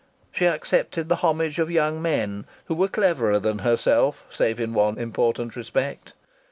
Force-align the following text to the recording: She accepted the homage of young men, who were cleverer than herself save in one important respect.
She 0.31 0.47
accepted 0.47 1.09
the 1.09 1.17
homage 1.17 1.59
of 1.59 1.69
young 1.69 2.01
men, 2.01 2.45
who 2.65 2.73
were 2.73 2.87
cleverer 2.87 3.37
than 3.37 3.59
herself 3.59 4.25
save 4.31 4.59
in 4.59 4.73
one 4.73 4.97
important 4.97 5.55
respect. 5.55 6.13